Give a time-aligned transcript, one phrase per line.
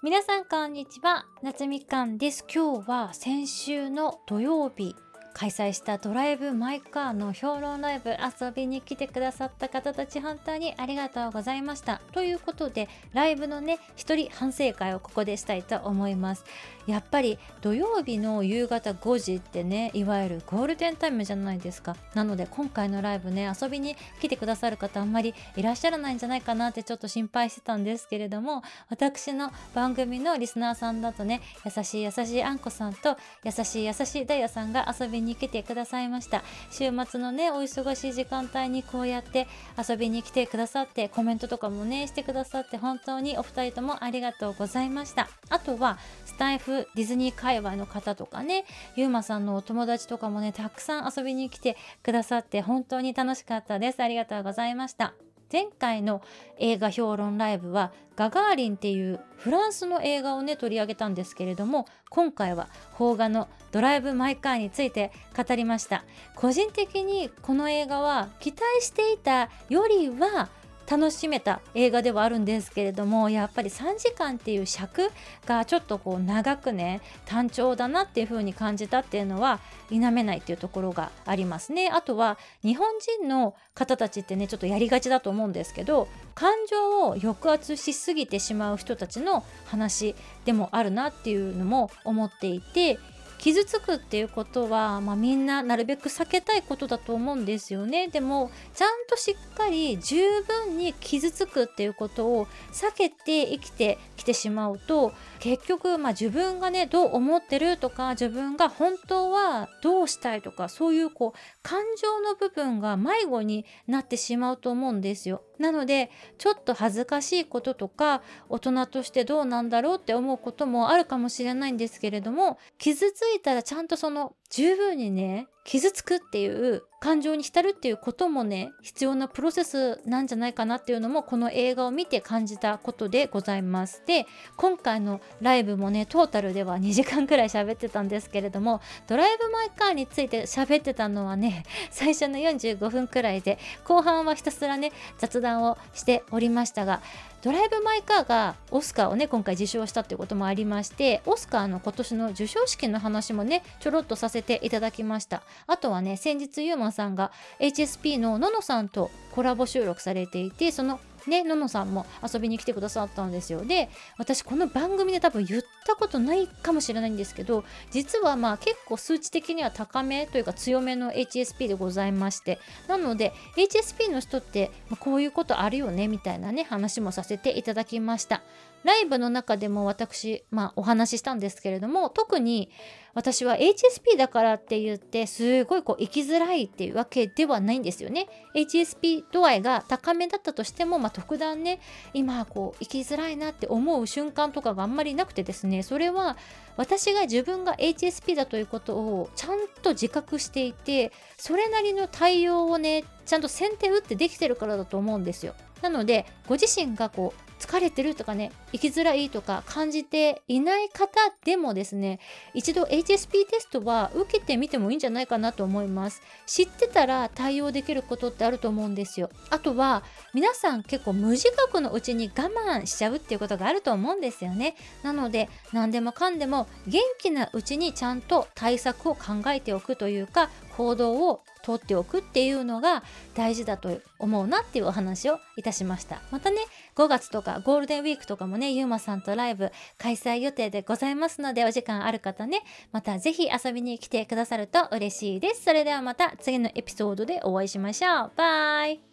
[0.00, 1.26] 皆さんこんにちは。
[1.42, 2.44] 夏みかんです。
[2.54, 4.94] 今日は先週の土曜日
[5.38, 12.00] 開催したドライブ・マイ・カーの評論ライブ遊びに来てくださった方たち本当にありがとうございました。
[12.10, 16.44] ということでライブのね一人反省会をここでしたいと思います。
[16.88, 21.94] やっぱり土曜日の夕方5時ってねいわゆるゴールデンタイムじゃないですか。
[22.14, 36.42] なので今回のライブね遊びに来てくださる方あんまりいらっしゃらないんじゃないかなってちょっと心配してたんですけれども私の番組のリスナーさんだとね優しい優しいあんこさんと優しい優しいダイヤさんが遊びにに来てくださいました。
[36.70, 39.46] 週末のねお忙しい時間帯にこうやって
[39.78, 45.28] 遊びに来てくださってコメントとかもねしてくださって本当にお二人ともありがとうございました。
[45.50, 48.64] あとはスタイフディズニー界隈の方とかね
[48.96, 54.02] ゆうまさんのお友達とかもねたくさん遊びに来てくださって本当に楽しかったです。
[54.02, 55.27] ありがとうございました。
[55.50, 56.22] 前回の
[56.58, 66.04] 映画評論ライブはガガーリンっていうフランスの映画をね取り上げたんですけれども今回は邦画のドライブ・マイ・カーについて語りました。
[66.34, 70.48] 個人的にこの映画は期待していたよりは
[70.90, 75.10] 楽しめた映画ではあるんですけれどもやっぱり3時間っていう尺
[75.44, 81.88] がちょっとこう長くね単調だなっていう風に感じたっていうのは否めないっていうところがありますね。
[81.88, 82.88] あとは日本
[83.20, 90.14] 人の方たちってねちょっとやりがちだと思うんですけど感情を抑圧しすぎてしまう人たちの話
[90.46, 92.98] でもあるなっていうのも思っていて
[93.38, 115.42] 傷つくっていうことは、まあ、みんななるべく避けたいことだと思うんですよねでもちゃんとしっかり十分に傷つくっていうことを避けて生きてきてしまうと結局、まあ、自分がねどう思ってるとか自分が本当はどうしたいとかそういうこう感情の部分が迷子になってしまうと思うんですよ。
[115.58, 134.02] なのでちょっと恥ずかしいこととか大人としてどうなんだろうって思うこともあるかもしれないんですけれども傷ついたらちゃんとその十分にね傷つくっていう感情に浸るっていうこともね必要なプロセスなんじゃないかなっていうのもこの映画を見て感じたことでございます。
[134.06, 147.02] で今回のライブもねトータルでは2時間くらい喋ってたんですけれどもドライブ・マイ・カーについて喋ってたのはね最初の45分くらいで後半はひたすらね雑談をしておりましたが
[147.42, 155.42] ドライブ・マイ・カーがオスカーをね今回受賞したっていうこともありましてオスカーの今年の授賞式の話もねちょろっとさせていただきました。
[155.66, 163.64] あとはね先日ユーマさんが HSP のののさんとコラボ収録されていてそのねののさんも遊びに来てくださったんですよ。
[163.64, 172.58] で私この番組で多分言ったことないかもしれないんですけど実はまあ結構数値的には高めというか強めの HSP でございまして
[172.88, 174.70] なので HSP の人って
[175.00, 178.42] こういうことあるよねみたいなね話もさせていただきました。
[178.84, 182.70] ライブの中でも私、まあ、お話ししたんですけれども特に
[183.14, 188.28] 私は HSP だからって言ってすごいこう生きづらいっていうわけではないんですよね。
[188.54, 191.80] HSP 度合いが高めだったとしても、まあ、特段ね
[192.14, 195.82] 今こう生きづらいなって思う瞬間とかがあんまりなくてですね。
[195.82, 196.36] それは
[196.76, 205.54] 私が自分が HSP だということをちゃんと自覚していてそれなりの対応をねちゃんと先手打ってできてるからだと思うんですよ。
[205.82, 212.20] なのでご自身がこう疲れてるとかね生きづらいとか感じていない方でもですね
[212.54, 216.22] 一度 HSP テストは受けてみてもいいんじゃないかなと思います。
[216.46, 219.28] 知ってたら対応できることってあると思うんですよ。
[219.50, 224.74] あとは皆さん結構無自覚のうちに我慢しちゃうっていうことがあると思うんですよね。
[225.02, 233.02] なので何でもかんでも元気なうちにちゃんと対策を考えておくというか行動をとっておくっていうのが
[233.34, 236.22] 大事だと思うなっていうお話をいたしました。
[236.30, 236.58] またね
[236.94, 242.62] 5月とかゴールデンウィークとかもねゆうまさんとライブ開催予定でございますのでお時間ある方ね
[242.92, 245.64] また是非遊びに来てくださると嬉しいです。
[245.64, 248.32] それではまた次のエピソードでお会いしましょう。
[248.36, 249.07] バイ。